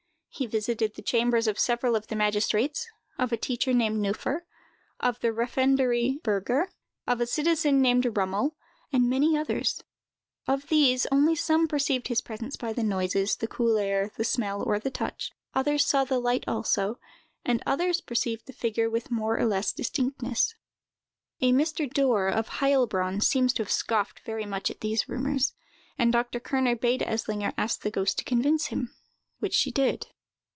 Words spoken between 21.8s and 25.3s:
Dorr, of Heilbronn, seems to have scoffed very much at these